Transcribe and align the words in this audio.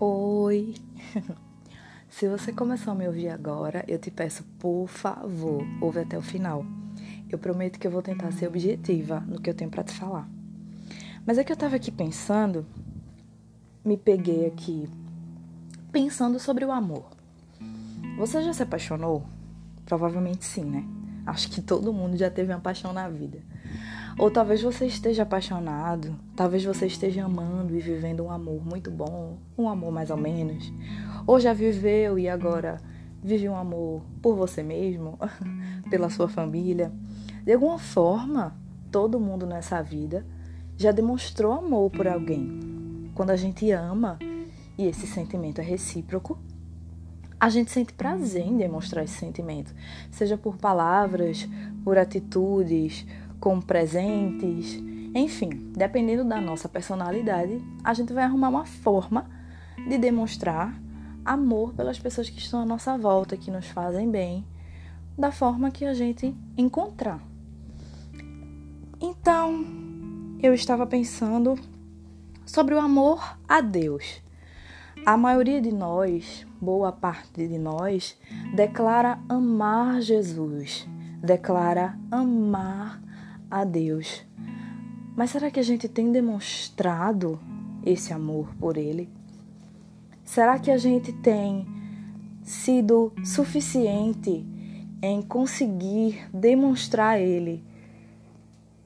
Oi! 0.00 0.74
Se 2.10 2.28
você 2.28 2.52
começou 2.52 2.92
a 2.92 2.96
me 2.96 3.06
ouvir 3.06 3.28
agora, 3.28 3.84
eu 3.86 3.96
te 3.96 4.10
peço, 4.10 4.42
por 4.58 4.88
favor, 4.88 5.64
ouve 5.80 6.00
até 6.00 6.18
o 6.18 6.22
final. 6.22 6.66
Eu 7.30 7.38
prometo 7.38 7.78
que 7.78 7.86
eu 7.86 7.92
vou 7.92 8.02
tentar 8.02 8.32
ser 8.32 8.48
objetiva 8.48 9.20
no 9.20 9.40
que 9.40 9.48
eu 9.48 9.54
tenho 9.54 9.70
para 9.70 9.84
te 9.84 9.92
falar. 9.92 10.28
Mas 11.24 11.38
é 11.38 11.44
que 11.44 11.52
eu 11.52 11.56
tava 11.56 11.76
aqui 11.76 11.92
pensando, 11.92 12.66
me 13.84 13.96
peguei 13.96 14.46
aqui 14.46 14.88
pensando 15.92 16.40
sobre 16.40 16.64
o 16.64 16.72
amor. 16.72 17.06
Você 18.18 18.42
já 18.42 18.52
se 18.52 18.64
apaixonou? 18.64 19.24
Provavelmente 19.86 20.44
sim, 20.44 20.64
né? 20.64 20.84
Acho 21.24 21.48
que 21.48 21.62
todo 21.62 21.92
mundo 21.92 22.16
já 22.16 22.28
teve 22.28 22.52
uma 22.52 22.60
paixão 22.60 22.92
na 22.92 23.08
vida. 23.08 23.38
Ou 24.16 24.30
talvez 24.30 24.62
você 24.62 24.86
esteja 24.86 25.24
apaixonado, 25.24 26.16
talvez 26.36 26.64
você 26.64 26.86
esteja 26.86 27.24
amando 27.24 27.76
e 27.76 27.80
vivendo 27.80 28.24
um 28.24 28.30
amor 28.30 28.64
muito 28.64 28.90
bom, 28.90 29.38
um 29.58 29.68
amor 29.68 29.90
mais 29.90 30.08
ou 30.10 30.16
menos. 30.16 30.72
Ou 31.26 31.40
já 31.40 31.52
viveu 31.52 32.18
e 32.18 32.28
agora 32.28 32.80
vive 33.22 33.48
um 33.48 33.56
amor 33.56 34.02
por 34.22 34.36
você 34.36 34.62
mesmo, 34.62 35.18
pela 35.90 36.10
sua 36.10 36.28
família. 36.28 36.92
De 37.44 37.52
alguma 37.52 37.78
forma, 37.78 38.56
todo 38.90 39.18
mundo 39.18 39.46
nessa 39.46 39.82
vida 39.82 40.24
já 40.76 40.92
demonstrou 40.92 41.52
amor 41.52 41.90
por 41.90 42.06
alguém. 42.06 43.10
Quando 43.14 43.30
a 43.30 43.36
gente 43.36 43.70
ama 43.72 44.18
e 44.78 44.86
esse 44.86 45.06
sentimento 45.06 45.60
é 45.60 45.64
recíproco, 45.64 46.38
a 47.38 47.48
gente 47.48 47.70
sente 47.70 47.92
prazer 47.92 48.46
em 48.46 48.56
demonstrar 48.56 49.04
esse 49.04 49.18
sentimento, 49.18 49.74
seja 50.10 50.38
por 50.38 50.56
palavras, 50.56 51.48
por 51.84 51.98
atitudes, 51.98 53.06
com 53.44 53.60
presentes, 53.60 54.82
enfim, 55.14 55.50
dependendo 55.76 56.24
da 56.24 56.40
nossa 56.40 56.66
personalidade, 56.66 57.62
a 57.84 57.92
gente 57.92 58.10
vai 58.10 58.24
arrumar 58.24 58.48
uma 58.48 58.64
forma 58.64 59.30
de 59.86 59.98
demonstrar 59.98 60.74
amor 61.22 61.74
pelas 61.74 61.98
pessoas 61.98 62.30
que 62.30 62.38
estão 62.38 62.62
à 62.62 62.64
nossa 62.64 62.96
volta, 62.96 63.36
que 63.36 63.50
nos 63.50 63.66
fazem 63.66 64.10
bem, 64.10 64.46
da 65.18 65.30
forma 65.30 65.70
que 65.70 65.84
a 65.84 65.92
gente 65.92 66.34
encontrar. 66.56 67.20
Então, 68.98 69.62
eu 70.42 70.54
estava 70.54 70.86
pensando 70.86 71.54
sobre 72.46 72.74
o 72.74 72.80
amor 72.80 73.36
a 73.46 73.60
Deus. 73.60 74.22
A 75.04 75.18
maioria 75.18 75.60
de 75.60 75.70
nós, 75.70 76.46
boa 76.58 76.90
parte 76.90 77.46
de 77.46 77.58
nós, 77.58 78.18
declara 78.54 79.18
amar 79.28 80.00
Jesus, 80.00 80.88
declara 81.22 81.94
amar 82.10 83.04
a 83.54 83.62
Deus. 83.62 84.26
Mas 85.16 85.30
será 85.30 85.48
que 85.48 85.60
a 85.60 85.62
gente 85.62 85.88
tem 85.88 86.10
demonstrado 86.10 87.38
esse 87.86 88.12
amor 88.12 88.52
por 88.58 88.76
Ele? 88.76 89.08
Será 90.24 90.58
que 90.58 90.72
a 90.72 90.76
gente 90.76 91.12
tem 91.12 91.64
sido 92.42 93.12
suficiente 93.24 94.44
em 95.00 95.22
conseguir 95.22 96.28
demonstrar 96.34 97.20
Ele 97.20 97.62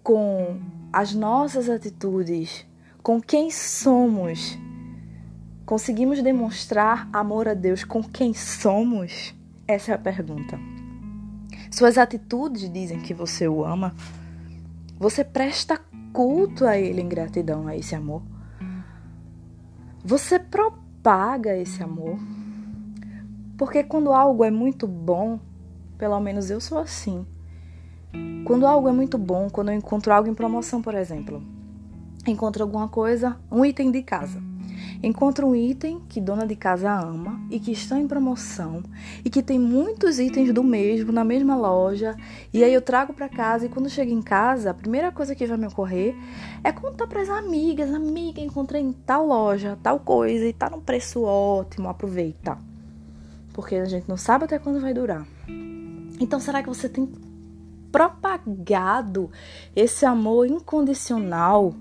com 0.03 0.61
as 0.93 1.15
nossas 1.15 1.71
atitudes, 1.71 2.67
com 3.03 3.23
quem 3.23 3.51
somos? 3.51 4.59
Conseguimos 5.65 6.23
demonstrar 6.23 7.09
amor 7.11 7.49
a 7.49 7.55
Deus 7.55 7.85
com 7.85 8.03
quem 8.03 8.35
somos? 8.35 9.35
Essa 9.67 9.93
é 9.93 9.95
a 9.95 9.99
pergunta. 9.99 10.61
Suas 11.71 11.97
atitudes 11.97 12.71
dizem 12.71 13.01
que 13.01 13.15
você 13.15 13.49
o 13.49 13.65
ama? 13.65 13.95
Você 14.99 15.23
presta 15.23 15.81
culto 16.13 16.67
a 16.67 16.77
Ele 16.77 17.01
em 17.01 17.09
gratidão 17.09 17.69
a 17.69 17.77
esse 17.77 17.95
amor. 17.95 18.23
Você 20.05 20.39
propaga 20.39 21.57
esse 21.57 21.83
amor. 21.83 22.19
Porque 23.57 23.85
quando 23.85 24.13
algo 24.13 24.43
é 24.43 24.51
muito 24.51 24.87
bom, 24.87 25.39
pelo 25.97 26.19
menos 26.19 26.51
eu 26.51 26.61
sou 26.61 26.79
assim. 26.79 27.25
Quando 28.45 28.67
algo 28.67 28.89
é 28.89 28.93
muito 28.93 29.17
bom, 29.19 29.49
quando 29.49 29.71
eu 29.71 29.75
encontro 29.77 30.13
algo 30.13 30.29
em 30.29 30.35
promoção, 30.35 30.83
por 30.83 30.95
exemplo, 30.95 31.43
encontro 32.27 32.63
alguma 32.63 32.89
coisa, 32.89 33.37
um 33.51 33.65
item 33.65 33.91
de 33.91 34.03
casa. 34.03 34.43
Encontro 35.01 35.47
um 35.47 35.55
item 35.55 36.01
que 36.09 36.21
dona 36.21 36.45
de 36.45 36.57
casa 36.57 36.93
ama 36.93 37.41
e 37.51 37.61
que 37.61 37.71
está 37.71 37.97
em 38.01 38.09
promoção 38.09 38.83
e 39.25 39.31
que 39.31 39.45
tem 39.45 39.57
muitos 39.57 40.19
itens 40.19 40.53
do 40.53 40.65
mesmo 40.65 41.13
na 41.13 41.23
mesma 41.23 41.57
loja. 41.57 42.17
E 42.53 42.65
aí 42.65 42.75
eu 42.75 42.83
trago 42.83 43.13
para 43.13 43.29
casa 43.29 43.67
e 43.67 43.69
quando 43.69 43.89
chego 43.89 44.11
em 44.11 44.21
casa, 44.21 44.71
a 44.71 44.75
primeira 44.75 45.13
coisa 45.13 45.37
que 45.37 45.47
vai 45.47 45.57
me 45.57 45.69
ocorrer 45.69 46.17
é 46.65 46.73
contar 46.73 47.07
para 47.07 47.23
as 47.23 47.29
amigas: 47.29 47.95
amiga, 47.95 48.41
encontrei 48.41 48.83
em 48.83 48.93
tal 48.93 49.25
loja, 49.25 49.79
tal 49.85 50.01
coisa 50.01 50.45
e 50.45 50.53
tá 50.53 50.69
num 50.69 50.81
preço 50.81 51.23
ótimo, 51.23 51.89
aproveita. 51.89 52.59
Porque 53.53 53.77
a 53.77 53.85
gente 53.85 54.09
não 54.09 54.17
sabe 54.17 54.47
até 54.47 54.59
quando 54.59 54.81
vai 54.81 54.93
durar. 54.93 55.25
Então 56.21 56.41
será 56.41 56.61
que 56.61 56.69
você 56.69 56.89
tem 56.89 57.09
propagado 57.93 59.31
esse 59.77 60.05
amor 60.05 60.49
incondicional 60.49 61.73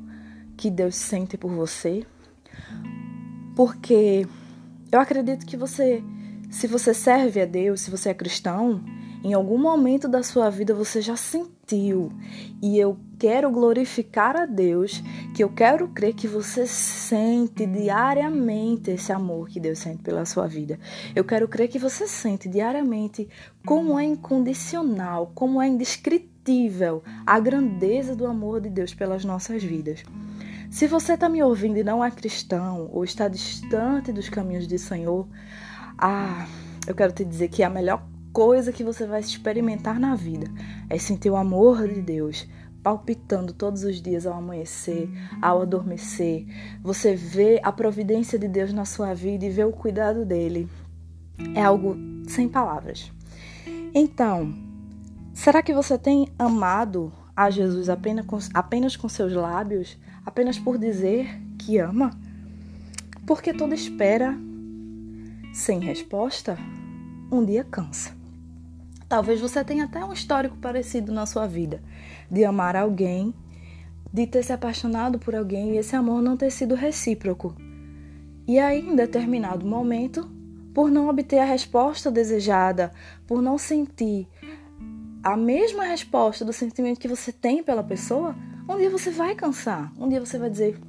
que 0.56 0.70
Deus 0.70 0.96
sente 0.96 1.36
por 1.36 1.50
você? 1.50 2.06
Porque 3.58 4.28
eu 4.92 5.00
acredito 5.00 5.44
que 5.44 5.58
você, 5.58 6.04
se 6.48 6.68
você 6.68 6.94
serve 6.94 7.42
a 7.42 7.46
Deus, 7.46 7.82
se 7.82 7.90
você 7.90 8.10
é 8.10 8.14
cristão, 8.14 8.84
em 9.24 9.34
algum 9.34 9.58
momento 9.58 10.08
da 10.08 10.22
sua 10.22 10.48
vida 10.52 10.76
você 10.76 11.02
já 11.02 11.16
sentiu. 11.16 12.12
E 12.62 12.78
eu 12.78 13.00
quero 13.18 13.50
glorificar 13.50 14.36
a 14.36 14.46
Deus, 14.46 15.02
que 15.34 15.44
eu 15.44 15.50
quero 15.50 15.88
crer 15.88 16.14
que 16.14 16.28
você 16.28 16.68
sente 16.68 17.66
diariamente 17.66 18.92
esse 18.92 19.12
amor 19.12 19.50
que 19.50 19.60
Deus 19.60 19.80
sente 19.80 20.04
pela 20.04 20.24
sua 20.24 20.46
vida. 20.46 20.80
Eu 21.16 21.24
quero 21.24 21.48
crer 21.48 21.68
que 21.68 21.80
você 21.80 22.08
sente 22.08 22.48
diariamente 22.48 23.28
como 23.66 23.98
é 23.98 24.04
incondicional, 24.04 25.32
como 25.34 25.60
é 25.60 25.68
indescritível 25.68 27.02
a 27.26 27.40
grandeza 27.40 28.16
do 28.16 28.28
amor 28.28 28.62
de 28.62 28.70
Deus 28.70 28.94
pelas 28.94 29.26
nossas 29.26 29.64
vidas. 29.64 30.04
Se 30.70 30.86
você 30.88 31.14
está 31.14 31.30
me 31.30 31.42
ouvindo 31.42 31.78
e 31.78 31.84
não 31.84 32.04
é 32.04 32.12
cristão 32.12 32.90
ou 32.92 33.04
está 33.04 33.28
distante 33.28 34.12
dos 34.12 34.30
caminhos 34.30 34.68
do 34.68 34.78
Senhor, 34.78 35.28
ah, 35.98 36.46
eu 36.86 36.94
quero 36.94 37.14
te 37.14 37.24
dizer 37.24 37.48
que 37.48 37.64
a 37.64 37.70
melhor 37.70 38.06
coisa 38.34 38.72
que 38.72 38.84
você 38.84 39.08
vai 39.08 39.20
experimentar 39.20 40.00
na 40.00 40.16
vida 40.16 40.48
é 40.90 40.98
sentir 41.00 41.30
o 41.30 41.36
amor 41.36 41.88
de 41.88 42.02
Deus 42.02 42.48
palpitando 42.84 43.52
todos 43.52 43.84
os 43.84 44.02
dias 44.02 44.26
ao 44.26 44.34
amanhecer, 44.34 45.10
ao 45.42 45.62
adormecer. 45.62 46.46
Você 46.82 47.16
vê 47.16 47.60
a 47.64 47.72
providência 47.72 48.38
de 48.38 48.48
Deus 48.48 48.72
na 48.72 48.86
sua 48.86 49.14
vida 49.14 49.46
e 49.46 49.50
vê 49.50 49.64
o 49.64 49.74
cuidado 49.74 50.24
dele. 50.24 50.70
É 51.56 51.64
algo 51.64 51.98
sem 52.28 52.48
palavras. 52.48 53.12
Então, 53.94 54.54
será 55.34 55.62
que 55.62 55.74
você 55.74 55.98
tem 55.98 56.30
amado 56.38 57.12
a 57.36 57.50
Jesus 57.50 57.90
apenas 57.90 58.26
com, 58.26 58.38
apenas 58.54 58.96
com 58.96 59.10
seus 59.10 59.34
lábios? 59.34 59.98
Apenas 60.28 60.60
por 60.60 60.78
dizer 60.78 61.40
que 61.58 61.78
ama? 61.78 62.12
Porque 63.26 63.54
toda 63.54 63.74
espera 63.74 64.38
sem 65.54 65.80
resposta 65.80 66.58
um 67.32 67.46
dia 67.46 67.64
cansa. 67.64 68.14
Talvez 69.08 69.40
você 69.40 69.64
tenha 69.64 69.86
até 69.86 70.04
um 70.04 70.12
histórico 70.12 70.58
parecido 70.58 71.14
na 71.14 71.26
sua 71.26 71.48
vida 71.48 71.82
de 72.30 72.44
amar 72.44 72.76
alguém, 72.76 73.34
de 74.12 74.28
ter 74.28 74.44
se 74.44 74.52
apaixonado 74.52 75.18
por 75.18 75.34
alguém 75.34 75.72
e 75.72 75.78
esse 75.78 75.96
amor 75.96 76.22
não 76.22 76.36
ter 76.36 76.52
sido 76.52 76.76
recíproco. 76.76 77.56
E 78.46 78.60
aí, 78.60 78.82
em 78.82 78.98
determinado 78.98 79.66
momento, 79.66 80.30
por 80.74 80.92
não 80.92 81.08
obter 81.08 81.40
a 81.40 81.46
resposta 81.46 82.12
desejada, 82.12 82.92
por 83.26 83.42
não 83.42 83.58
sentir 83.58 84.28
a 85.24 85.38
mesma 85.38 85.86
resposta 85.86 86.44
do 86.44 86.52
sentimento 86.52 87.00
que 87.00 87.08
você 87.08 87.32
tem 87.32 87.64
pela 87.64 87.84
pessoa, 87.84 88.36
um 88.68 88.78
dia 88.78 88.90
você 88.90 89.12
vai 89.12 89.36
cansar. 89.36 89.92
Um 89.98 90.10
dia 90.10 90.20
você 90.20 90.38
vai 90.38 90.50
dizer: 90.50 90.80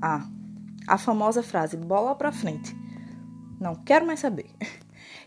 Ah, 0.00 0.26
a 0.86 0.98
famosa 0.98 1.42
frase, 1.42 1.76
bola 1.76 2.14
pra 2.14 2.32
frente. 2.32 2.76
Não 3.60 3.74
quero 3.74 4.06
mais 4.06 4.20
saber. 4.20 4.50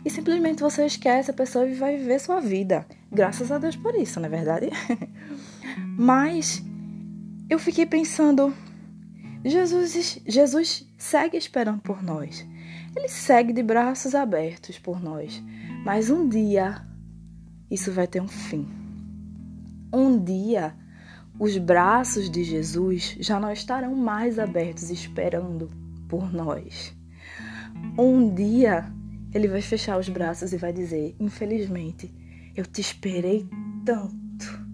E 0.03 0.09
simplesmente 0.09 0.61
você 0.61 0.85
esquece 0.85 1.29
a 1.29 1.33
pessoa 1.33 1.67
e 1.67 1.75
vai 1.75 1.97
viver 1.97 2.19
sua 2.19 2.39
vida. 2.39 2.87
Graças 3.11 3.51
a 3.51 3.57
Deus 3.57 3.75
por 3.75 3.93
isso, 3.93 4.19
não 4.19 4.25
é 4.25 4.29
verdade? 4.29 4.69
Mas 5.97 6.63
eu 7.49 7.59
fiquei 7.59 7.85
pensando: 7.85 8.53
Jesus, 9.45 10.19
Jesus 10.25 10.91
segue 10.97 11.37
esperando 11.37 11.81
por 11.81 12.01
nós. 12.01 12.47
Ele 12.95 13.07
segue 13.07 13.53
de 13.53 13.63
braços 13.63 14.15
abertos 14.15 14.79
por 14.79 15.01
nós. 15.01 15.41
Mas 15.85 16.09
um 16.09 16.27
dia 16.27 16.85
isso 17.69 17.91
vai 17.91 18.07
ter 18.07 18.21
um 18.21 18.27
fim. 18.27 18.67
Um 19.93 20.17
dia 20.17 20.75
os 21.41 21.57
braços 21.57 22.29
de 22.29 22.43
Jesus 22.43 23.17
já 23.19 23.39
não 23.39 23.51
estarão 23.51 23.95
mais 23.95 24.37
abertos 24.37 24.91
esperando 24.91 25.71
por 26.07 26.31
nós. 26.31 26.95
Um 27.97 28.31
dia 28.31 28.93
ele 29.33 29.47
vai 29.47 29.59
fechar 29.59 29.97
os 29.97 30.07
braços 30.07 30.53
e 30.53 30.57
vai 30.57 30.71
dizer: 30.71 31.15
Infelizmente, 31.19 32.13
eu 32.55 32.63
te 32.63 32.79
esperei 32.79 33.49
tanto 33.83 34.67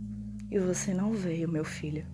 e 0.51 0.59
você 0.59 0.93
não 0.93 1.13
veio, 1.13 1.47
meu 1.47 1.63
filho. 1.63 2.05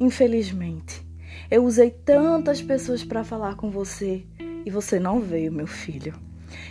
Infelizmente, 0.00 1.06
eu 1.48 1.64
usei 1.64 1.92
tantas 1.92 2.60
pessoas 2.60 3.04
para 3.04 3.22
falar 3.22 3.54
com 3.54 3.70
você 3.70 4.26
e 4.66 4.70
você 4.72 4.98
não 4.98 5.20
veio, 5.20 5.52
meu 5.52 5.68
filho. 5.68 6.14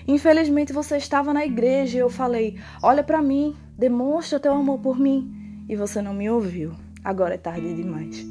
Infelizmente 0.05 0.73
você 0.73 0.97
estava 0.97 1.33
na 1.33 1.45
igreja 1.45 1.97
e 1.97 2.01
eu 2.01 2.09
falei: 2.09 2.59
"Olha 2.81 3.01
para 3.01 3.21
mim, 3.21 3.55
demonstra 3.77 4.41
teu 4.41 4.53
amor 4.53 4.79
por 4.79 4.99
mim", 4.99 5.63
e 5.69 5.75
você 5.77 6.01
não 6.01 6.13
me 6.13 6.29
ouviu. 6.29 6.73
Agora 7.03 7.35
é 7.35 7.37
tarde 7.37 7.73
demais. 7.73 8.25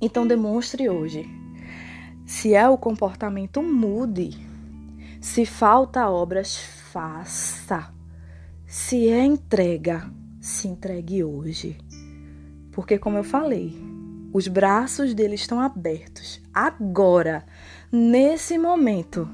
Então 0.00 0.26
demonstre 0.26 0.88
hoje. 0.88 1.28
Se 2.26 2.54
é 2.54 2.68
o 2.68 2.78
comportamento, 2.78 3.62
mude. 3.62 4.30
Se 5.20 5.44
falta 5.44 6.08
obras, 6.08 6.56
faça. 6.92 7.92
Se 8.66 9.08
é 9.08 9.24
entrega, 9.24 10.10
se 10.40 10.68
entregue 10.68 11.24
hoje. 11.24 11.78
Porque, 12.70 12.98
como 12.98 13.18
eu 13.18 13.24
falei, 13.24 13.74
os 14.32 14.48
braços 14.48 15.14
dele 15.14 15.36
estão 15.36 15.60
abertos 15.60 16.42
agora, 16.52 17.44
nesse 17.90 18.58
momento, 18.58 19.28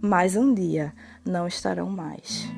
mas 0.00 0.36
um 0.36 0.54
dia 0.54 0.92
não 1.24 1.46
estarão 1.46 1.90
mais. 1.90 2.48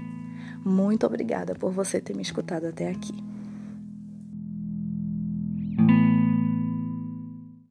Muito 0.65 1.07
obrigada 1.07 1.55
por 1.55 1.73
você 1.73 2.01
ter 2.01 2.15
me 2.15 2.23
escutado 2.23 2.67
até 2.67 2.91
aqui. 2.91 3.26